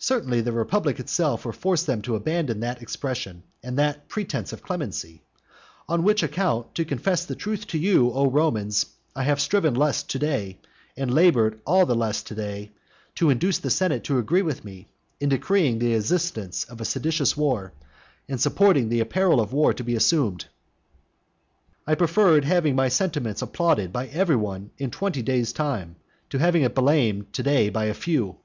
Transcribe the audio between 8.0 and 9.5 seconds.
O Romans, I have less